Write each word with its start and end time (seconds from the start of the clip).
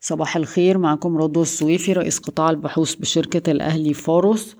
صباح 0.00 0.36
الخير 0.36 0.78
معكم 0.78 1.18
رضوى 1.18 1.42
السويفي 1.42 1.92
رئيس 1.92 2.18
قطاع 2.18 2.50
البحوث 2.50 2.94
بشركة 2.94 3.50
الأهلي 3.50 3.94
فاروس. 3.94 4.56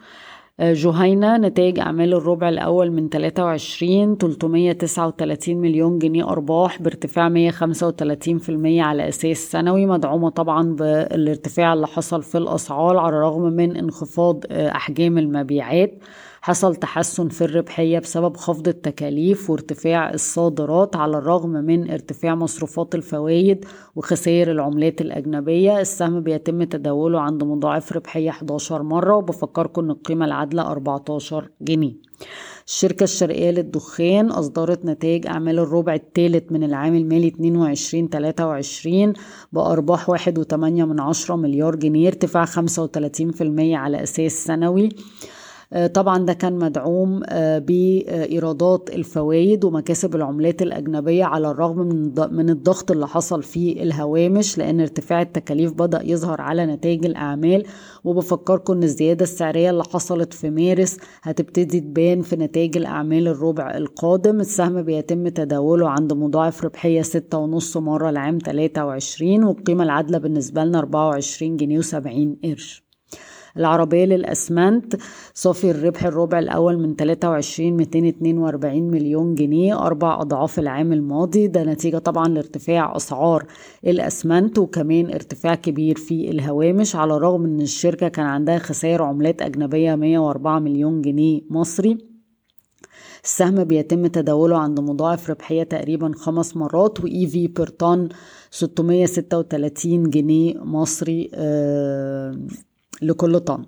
آه، 0.60 0.72
جهينة 0.72 1.36
نتائج 1.36 1.78
أعمال 1.78 2.14
الربع 2.14 2.48
الأول 2.48 2.90
من 2.90 3.08
23 3.08 4.16
339 4.16 5.56
مليون 5.56 5.98
جنيه 5.98 6.28
أرباح 6.28 6.82
بارتفاع 6.82 7.28
135% 7.28 8.82
على 8.82 9.08
أساس 9.08 9.38
سنوي 9.38 9.86
مدعومة 9.86 10.28
طبعا 10.30 10.62
بالارتفاع 10.62 11.72
اللي 11.72 11.86
حصل 11.86 12.22
في 12.22 12.38
الأسعار 12.38 12.96
على 12.96 13.16
الرغم 13.16 13.42
من 13.42 13.76
انخفاض 13.76 14.44
آه، 14.50 14.68
أحجام 14.68 15.18
المبيعات. 15.18 15.98
حصل 16.46 16.76
تحسن 16.76 17.28
في 17.28 17.44
الربحية 17.44 17.98
بسبب 17.98 18.36
خفض 18.36 18.68
التكاليف 18.68 19.50
وارتفاع 19.50 20.10
الصادرات 20.14 20.96
على 20.96 21.18
الرغم 21.18 21.50
من 21.50 21.90
ارتفاع 21.90 22.34
مصروفات 22.34 22.94
الفوائد 22.94 23.64
وخسائر 23.96 24.50
العملات 24.50 25.00
الأجنبية. 25.00 25.80
السهم 25.80 26.20
بيتم 26.20 26.64
تداوله 26.64 27.20
عند 27.20 27.44
مضاعف 27.44 27.92
ربحية 27.92 28.30
11 28.30 28.82
مرة 28.82 29.16
وبفكركم 29.16 29.84
أن 29.84 29.90
القيمة 29.90 30.24
العادلة 30.24 30.62
14 30.62 31.50
جنيه. 31.60 31.92
الشركة 32.66 33.04
الشرقية 33.04 33.50
للدخان 33.50 34.30
أصدرت 34.30 34.84
نتائج 34.84 35.26
أعمال 35.26 35.58
الربع 35.58 35.94
الثالث 35.94 36.52
من 36.52 36.64
العام 36.64 36.94
المالي 36.94 37.30
22-23 39.14 39.18
بأرباح 39.52 40.10
1.8 40.10 40.54
من 40.54 41.00
عشرة 41.00 41.36
مليار 41.36 41.76
جنيه 41.76 42.08
ارتفاع 42.08 42.44
35% 42.44 42.50
على 43.74 44.02
أساس 44.02 44.44
سنوي. 44.44 44.88
طبعا 45.94 46.18
ده 46.18 46.32
كان 46.32 46.58
مدعوم 46.58 47.22
آه، 47.28 47.58
بإيرادات 47.58 48.90
الفوائد 48.92 49.64
ومكاسب 49.64 50.14
العملات 50.16 50.62
الأجنبية 50.62 51.24
على 51.24 51.50
الرغم 51.50 51.78
من 52.30 52.50
الضغط 52.50 52.90
اللي 52.90 53.06
حصل 53.08 53.42
في 53.42 53.82
الهوامش 53.82 54.58
لأن 54.58 54.80
ارتفاع 54.80 55.22
التكاليف 55.22 55.72
بدأ 55.72 56.02
يظهر 56.04 56.40
على 56.40 56.66
نتائج 56.66 57.06
الأعمال. 57.06 57.62
وبفكركم 58.04 58.72
أن 58.72 58.82
الزيادة 58.82 59.22
السعرية 59.22 59.70
اللي 59.70 59.84
حصلت 59.84 60.34
في 60.34 60.50
مارس 60.50 60.96
هتبتدي 61.22 61.80
تبان 61.80 62.22
في 62.22 62.36
نتائج 62.36 62.76
الأعمال 62.76 63.28
الربع 63.28 63.76
القادم. 63.76 64.40
السهم 64.40 64.82
بيتم 64.82 65.28
تداوله 65.28 65.88
عند 65.88 66.12
مضاعف 66.12 66.64
ربحية 66.64 67.02
ستة 67.02 67.38
ونص 67.38 67.76
مرة 67.76 68.10
لعام 68.10 68.38
23 68.38 69.44
والقيمة 69.44 69.84
العادلة 69.84 70.18
بالنسبة 70.18 70.64
لنا 70.64 70.78
24 70.78 71.56
جنيه 71.56 71.80
و70 71.80 72.44
قرش. 72.44 72.85
العربية 73.58 74.04
للأسمنت. 74.04 74.96
صافي 75.34 75.70
الربح 75.70 76.04
الربع 76.04 76.38
الأول 76.38 76.78
من 76.78 76.96
23 76.96 77.72
242 77.76 78.82
مليون 78.82 79.34
جنيه 79.34 79.86
أربع 79.86 80.20
أضعاف 80.20 80.58
العام 80.58 80.92
الماضي. 80.92 81.46
ده 81.46 81.64
نتيجة 81.64 81.98
طبعا 81.98 82.28
لارتفاع 82.28 82.96
أسعار 82.96 83.46
الأسمنت 83.86 84.58
وكمان 84.58 85.06
ارتفاع 85.12 85.54
كبير 85.54 85.96
في 85.96 86.30
الهوامش 86.30 86.96
على 86.96 87.16
الرغم 87.16 87.44
أن 87.44 87.60
الشركة 87.60 88.08
كان 88.08 88.26
عندها 88.26 88.58
خسائر 88.58 89.02
عملات 89.02 89.42
أجنبية 89.42 89.94
104 89.94 90.58
مليون 90.58 91.02
جنيه 91.02 91.40
مصري. 91.50 91.98
السهم 93.24 93.64
بيتم 93.64 94.06
تداوله 94.06 94.58
عند 94.58 94.80
مضاعف 94.80 95.30
ربحية 95.30 95.62
تقريبا 95.62 96.12
خمس 96.16 96.56
مرات 96.56 97.00
و 97.00 97.26
EV 97.26 97.46
per 97.48 97.68
طن 97.68 98.08
636 98.50 100.10
جنيه 100.10 100.54
مصري. 100.64 101.30
آه 101.34 102.38
لكل 103.02 103.40
طن. 103.40 103.64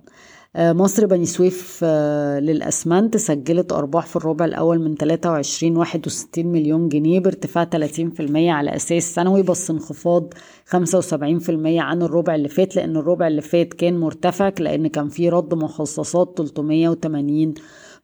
آه، 0.55 0.73
مصر 0.73 1.05
بني 1.05 1.25
سويف 1.25 1.79
آه، 1.83 2.39
للأسمنت 2.39 3.17
سجلت 3.17 3.71
أرباح 3.71 4.05
في 4.05 4.15
الربع 4.15 4.45
الأول 4.45 4.79
من 4.79 4.95
23 4.95 5.77
61 5.77 6.47
مليون 6.47 6.89
جنيه 6.89 7.19
بارتفاع 7.19 7.63
30% 7.63 8.51
على 8.51 8.75
أساس 8.75 9.15
سنوي 9.15 9.41
بس 9.41 9.71
انخفاض 9.71 10.33
75% 10.65 11.81
عن 11.81 12.01
الربع 12.01 12.35
اللي 12.35 12.49
فات 12.49 12.75
لأن 12.75 12.97
الربع 12.97 13.27
اللي 13.27 13.41
فات 13.41 13.73
كان 13.73 13.99
مرتفع 13.99 14.51
لأن 14.59 14.87
كان 14.87 15.09
في 15.09 15.29
رد 15.29 15.53
مخصصات 15.53 16.33
380 16.37 17.53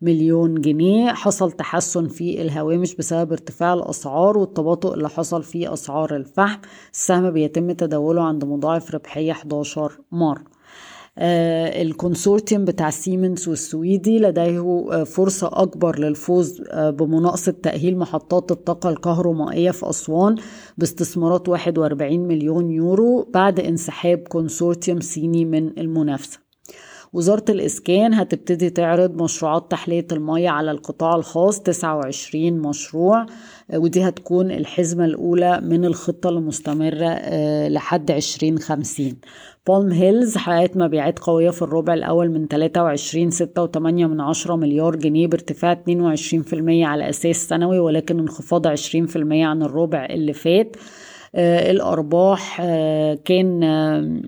مليون 0.02 0.62
جنيه. 0.62 1.12
حصل 1.14 1.52
تحسن 1.52 2.08
في 2.08 2.42
الهوامش 2.42 2.96
بسبب 2.96 3.32
ارتفاع 3.32 3.74
الأسعار 3.74 4.38
والتباطؤ 4.38 4.94
اللي 4.94 5.10
حصل 5.10 5.44
في 5.44 5.74
أسعار 5.74 6.16
الفحم. 6.16 6.60
السهم 6.94 7.32
بيتم 7.32 7.72
تداوله 7.72 8.24
عند 8.24 8.46
مضاعف 8.46 8.96
ربحية 8.96 9.32
11 9.32 9.92
مرة 10.12 10.56
ال 11.18 11.31
consortium 11.31 12.66
بتاع 12.66 12.90
سيمنز 12.90 13.48
والسويدي 13.48 14.20
لديه 14.20 14.88
آه، 14.92 15.04
فرصة 15.04 15.50
أكبر 15.54 16.00
للفوز 16.00 16.62
آه، 16.70 16.90
بمناقصة 16.90 17.52
تأهيل 17.52 17.98
محطات 17.98 18.52
الطاقة 18.52 18.90
الكهرومائية 18.90 19.72
في 19.72 19.90
أسوان 19.90 20.36
باستثمارات 20.78 21.50
41 21.50 22.20
مليون 22.28 22.72
يورو 22.72 23.30
بعد 23.34 23.60
انسحاب 23.60 24.18
consortium 24.18 25.00
صيني 25.00 25.46
من 25.46 25.80
المنافسة. 25.80 26.45
وزارة 27.16 27.46
الإسكان 27.50 28.14
هتبتدي 28.14 28.70
تعرض 28.70 29.22
مشروعات 29.24 29.72
تحلية 29.72 30.08
المية 30.12 30.50
على 30.50 30.72
القطاع 30.72 31.16
الخاص 31.16 31.62
29 31.62 32.54
مشروع 32.54 33.26
ودي 33.74 34.04
هتكون 34.04 34.52
الحزمة 34.52 35.06
الأولى 35.06 35.62
من 35.62 35.86
الخطة 35.86 36.30
المستمرة 36.30 37.20
لحد 37.68 38.12
2050 38.12 39.14
Palm 39.68 39.92
Hills 39.92 40.38
حققت 40.38 40.78
مبيعات 40.78 41.20
قوية 41.20 41.50
في 41.50 41.62
الربع 41.62 41.94
الأول 41.94 42.30
من 42.32 42.48
23 42.48 43.32
6.8 43.32 43.78
من 43.78 44.22
عشرة 44.22 44.56
مليار 44.56 44.96
جنيه 44.96 45.28
بارتفاع 45.28 45.84
22% 45.90 46.54
على 46.70 47.10
أساس 47.10 47.36
سنوي 47.48 47.80
ولكن 47.80 48.20
انخفاض 48.20 48.68
20% 48.68 48.76
عن 49.32 49.64
الربع 49.64 50.06
اللي 50.06 50.34
فات. 50.34 50.76
آه 51.36 51.72
الأرباح 51.72 52.62
آه 52.62 53.14
كان 53.26 53.64
آه, 53.64 54.22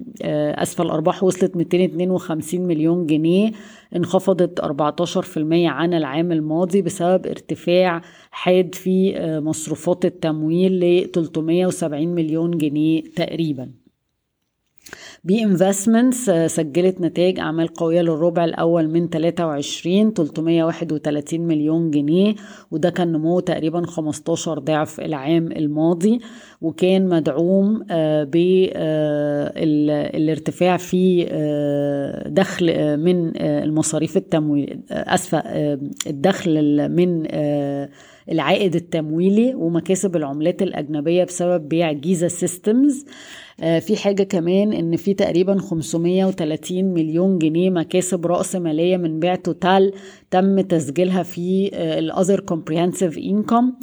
أسفل 0.64 0.86
الأرباح 0.86 1.24
وصلت 1.24 1.56
252 1.58 2.62
مليون 2.62 3.06
جنيه 3.06 3.52
انخفضت 3.96 4.60
14% 4.60 5.68
عن 5.68 5.94
العام 5.94 6.32
الماضي 6.32 6.82
بسبب 6.82 7.28
ارتفاع 7.28 8.02
حاد 8.32 8.76
في 8.76 9.14
مصروفات 9.44 10.06
التمويل 10.06 10.80
ل 10.80 11.12
370 11.12 12.08
مليون 12.08 12.58
جنيه 12.58 13.04
تقريباً. 13.16 13.87
B 15.24 15.44
Investments 15.44 16.30
آه، 16.30 16.48
سجلت 16.48 17.02
نتائج 17.02 17.40
أعمال 17.40 17.68
قوية 17.68 18.02
للربع 18.02 18.46
الأول 18.46 18.88
من 18.88 19.10
23 19.10 20.14
331 20.14 21.42
مليون 21.42 21.92
جنيه 21.92 22.36
وده 22.72 22.90
كان 22.90 23.12
نمو 23.12 23.40
تقريبا 23.40 23.86
15 23.86 24.60
ضعف 24.60 25.00
العام 25.00 25.52
الماضي 25.52 26.20
وكان 26.62 27.10
مدعوم 27.10 27.86
آه، 27.92 28.24
بالارتفاع 29.56 30.74
آه، 30.74 30.78
في 30.78 31.26
دخل 32.28 32.98
من 32.98 33.38
المصاريف 33.38 34.18
التمويل 34.18 34.82
أسفة 34.92 35.44
الدخل 36.08 36.90
من 36.90 37.28
العائد 38.32 38.76
التمويلي 38.76 39.56
ومكاسب 39.56 40.16
العملات 40.16 40.62
الأجنبية 40.62 41.24
بسبب 41.24 41.70
بيع 41.70 41.92
Giza 41.92 42.28
Systems 42.28 43.06
آه، 43.62 43.80
في 43.80 43.98
حاجة 43.98 44.24
كمان 44.24 44.74
إن 44.74 44.96
في 44.96 45.14
تقريبا 45.14 45.58
530 45.60 46.86
مليون 46.86 47.38
جنيه 47.38 47.70
مكاسب 47.70 48.26
رأس 48.26 48.56
مالية 48.56 48.98
من 48.98 49.20
بيع 49.20 49.36
توتال 49.36 49.94
تم 50.32 50.60
تسجيلها 50.62 51.24
في 51.24 51.70
الاذر 52.00 52.40
كومبريهنسيف 52.40 53.18
انكم 53.18 53.74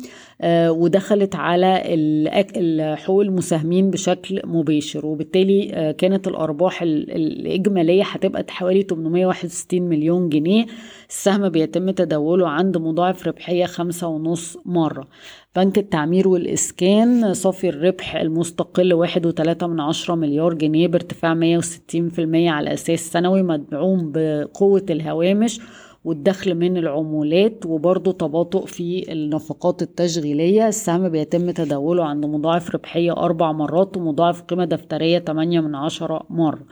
ودخلت 0.68 1.34
على 1.36 2.96
حقوق 2.98 3.22
المساهمين 3.22 3.90
بشكل 3.90 4.40
مباشر. 4.44 5.06
وبالتالي 5.06 5.70
آه، 5.74 5.92
كانت 5.92 6.28
الأرباح 6.28 6.82
الإجمالية 6.82 8.02
هتبقى 8.06 8.44
حوالي 8.48 8.82
861 8.82 9.82
مليون 9.82 10.28
جنيه. 10.28 10.66
السهم 11.08 11.48
بيتم 11.48 11.90
تداوله 11.90 12.48
عند 12.48 12.76
مضاعف 12.78 13.26
ربحية 13.26 13.64
خمسة 13.64 14.06
ونص 14.08 14.56
مرة. 14.64 15.08
بنك 15.56 15.78
التعمير 15.78 16.28
والإسكان 16.28 17.34
صافي 17.34 17.68
الربح 17.68 18.16
المستقل 18.16 18.92
واحد 18.94 19.26
وثلاثة 19.26 19.66
من 19.66 19.80
عشرة 19.80 20.14
مليار 20.14 20.54
جنيه 20.54 20.88
بارتفاع 20.88 21.34
مية 21.34 21.58
وستين 21.58 22.08
في 22.08 22.20
المية 22.20 22.50
على 22.50 22.72
أساس 22.74 23.12
سنوي 23.12 23.42
مدعوم 23.42 24.12
بقوة 24.14 24.86
الهوامش. 24.90 25.60
والدخل 26.04 26.54
من 26.54 26.76
العمولات 26.76 27.66
وبرضه 27.66 28.12
تباطؤ 28.12 28.66
في 28.66 29.12
النفقات 29.12 29.82
التشغيلية. 29.82 30.68
السهم 30.68 31.08
بيتم 31.08 31.50
تداوله 31.50 32.04
عند 32.04 32.26
مضاعف 32.26 32.74
ربحية 32.74 33.12
أربع 33.12 33.52
مرات 33.52 33.96
ومضاعف 33.96 34.42
قيمة 34.42 34.64
دفترية 34.64 35.18
8 35.18 35.60
من 35.60 35.74
عشرة 35.74 36.26
مرة 36.30 36.62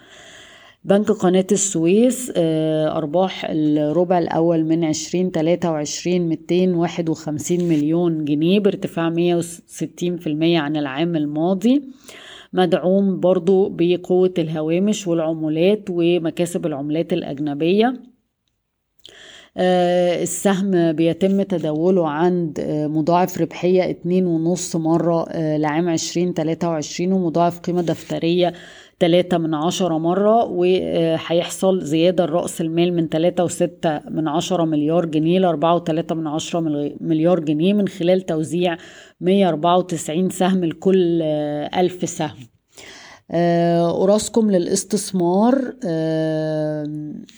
بنك 0.84 1.10
قناة 1.10 1.46
السويس 1.52 2.32
آه، 2.36 2.96
أرباح 2.96 3.46
الربع 3.50 4.18
الأول 4.18 4.64
من 4.64 4.84
عشرين 4.84 5.32
تلاتة 5.32 5.70
وعشرين 5.70 6.28
ميتين 6.28 6.74
واحد 6.74 7.08
وخمسين 7.08 7.68
مليون 7.68 8.24
جنيه 8.24 8.60
بارتفاع 8.60 9.10
مية 9.10 9.36
وستين 9.36 10.16
في 10.16 10.26
المية 10.26 10.58
عن 10.58 10.76
العام 10.76 11.16
الماضي. 11.16 11.82
مدعوم 12.52 13.20
برضو 13.20 13.68
بقوة 13.68 14.34
الهوامش 14.38 15.06
والعمولات 15.06 15.84
ومكاسب 15.90 16.66
العملات 16.66 17.12
الأجنبية. 17.12 18.11
السهم 20.22 20.92
بيتم 20.92 21.42
تداوله 21.42 22.08
عند 22.08 22.60
آه، 22.60 22.86
مضاعف 22.86 23.40
ربحية 23.40 23.90
اتنين 23.90 24.26
ونص 24.26 24.76
مرة 24.76 25.26
آه، 25.28 25.56
لعام 25.56 25.88
عشرين 25.88 26.34
تلاتة 26.34 26.68
وعشرين 26.68 27.12
ومضاعف 27.12 27.60
قيمة 27.60 27.82
دفترية 27.82 28.52
تلاتة 28.98 29.38
من 29.38 29.54
عشرة 29.54 29.98
مرة 29.98 30.44
وهيحصل 30.44 31.80
زيادة 31.80 32.24
رأس 32.24 32.60
المال 32.60 32.94
من 32.94 33.08
تلاتة 33.08 33.44
وستة 33.44 34.00
من 34.10 34.28
عشرة 34.28 34.64
مليار 34.64 35.04
جنيه 35.04 35.38
لأربعة 35.38 35.74
وتلاتة 35.74 36.14
من 36.14 36.26
عشرة 36.26 36.60
مليار 37.00 37.40
جنيه 37.40 37.72
من 37.72 37.88
خلال 37.88 38.20
توزيع 38.20 38.76
مية 39.20 39.48
أربعة 39.48 39.78
وتسعين 39.78 40.30
سهم 40.30 40.64
لكل 40.64 41.22
ألف 41.74 42.08
سهم. 42.08 42.51
أوراسكوم 43.34 44.50
للاستثمار 44.50 45.74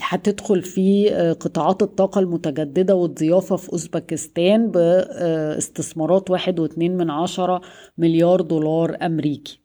هتدخل 0.00 0.62
في 0.62 1.10
قطاعات 1.40 1.82
الطاقة 1.82 2.18
المتجددة 2.18 2.94
والضيافة 2.94 3.56
في 3.56 3.72
أوزبكستان 3.72 4.70
باستثمارات 4.70 6.30
واحد 6.30 6.60
واتنين 6.60 6.96
من 6.96 7.10
عشرة 7.10 7.60
مليار 7.98 8.40
دولار 8.40 8.96
أمريكي. 9.02 9.60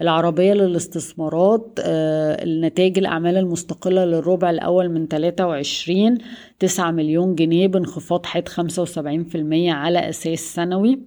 العربية 0.00 0.52
للاستثمارات 0.52 1.66
النتائج 1.78 2.98
الأعمال 2.98 3.36
المستقلة 3.36 4.04
للربع 4.04 4.50
الأول 4.50 4.88
من 4.88 5.06
23 5.08 6.18
9 6.58 6.90
مليون 6.90 7.34
جنيه 7.34 7.66
بانخفاض 7.66 8.26
حاد 8.26 8.48
75% 8.48 8.54
على 9.72 10.08
أساس 10.08 10.38
سنوي. 10.54 10.92
آه 10.92 10.98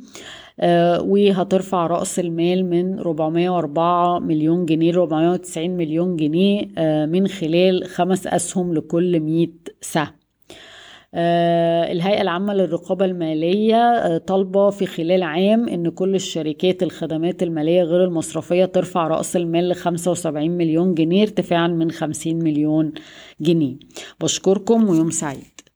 وهترفع 0.99 1.87
رأس 1.87 2.19
المال 2.19 2.65
من 2.69 2.99
404 2.99 4.19
مليون 4.19 4.65
جنيه 4.65 4.91
ل 4.91 4.95
490 4.95 5.69
مليون 5.69 6.15
جنيه 6.15 6.67
آه 6.77 7.05
من 7.05 7.27
خلال 7.27 7.85
خمس 7.87 8.27
أسهم 8.27 8.73
لكل 8.73 9.19
100 9.19 9.47
سهم. 9.81 10.07
آه 11.17 11.91
الهيئة 11.91 12.21
العامة 12.21 12.53
للرقابة 12.53 13.05
المالية 13.05 13.75
آه 13.75 14.17
طالبة 14.17 14.69
في 14.69 14.85
خلال 14.85 15.23
عام 15.23 15.69
إن 15.69 15.89
كل 15.89 16.15
الشركات 16.15 16.83
الخدمات 16.83 17.43
المالية 17.43 17.83
غير 17.83 18.03
المصرفية 18.03 18.65
ترفع 18.65 19.07
رأس 19.07 19.35
المال 19.35 19.69
ل 19.69 19.75
75 19.75 20.49
مليون 20.51 20.93
جنيه 20.93 21.21
ارتفاعا 21.23 21.67
من 21.67 21.91
50 21.91 22.35
مليون 22.35 22.91
جنيه. 23.41 23.75
بشكركم 24.21 24.89
ويوم 24.89 25.09
سعيد. 25.09 25.54